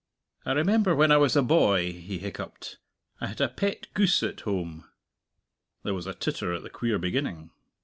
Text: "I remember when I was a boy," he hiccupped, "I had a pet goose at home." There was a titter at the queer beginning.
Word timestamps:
"I 0.47 0.53
remember 0.53 0.95
when 0.95 1.11
I 1.11 1.17
was 1.17 1.35
a 1.35 1.43
boy," 1.43 1.91
he 1.91 2.17
hiccupped, 2.17 2.79
"I 3.19 3.27
had 3.27 3.39
a 3.39 3.47
pet 3.47 3.85
goose 3.93 4.23
at 4.23 4.39
home." 4.39 4.89
There 5.83 5.93
was 5.93 6.07
a 6.07 6.15
titter 6.15 6.55
at 6.55 6.63
the 6.63 6.71
queer 6.71 6.97
beginning. 6.97 7.51